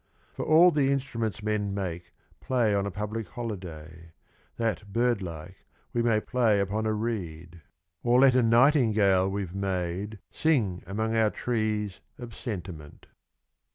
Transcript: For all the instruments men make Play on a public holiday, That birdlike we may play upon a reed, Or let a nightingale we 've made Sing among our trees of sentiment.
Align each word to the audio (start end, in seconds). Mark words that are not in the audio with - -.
For 0.33 0.43
all 0.43 0.71
the 0.71 0.91
instruments 0.91 1.43
men 1.43 1.75
make 1.75 2.11
Play 2.39 2.73
on 2.73 2.87
a 2.87 2.89
public 2.89 3.27
holiday, 3.27 4.13
That 4.55 4.91
birdlike 4.91 5.67
we 5.93 6.01
may 6.01 6.19
play 6.19 6.59
upon 6.59 6.87
a 6.87 6.91
reed, 6.93 7.61
Or 8.01 8.19
let 8.21 8.33
a 8.33 8.41
nightingale 8.41 9.29
we 9.29 9.43
've 9.45 9.53
made 9.53 10.17
Sing 10.31 10.81
among 10.87 11.15
our 11.15 11.29
trees 11.29 11.99
of 12.17 12.33
sentiment. 12.33 13.05